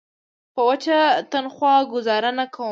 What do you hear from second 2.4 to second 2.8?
کوم.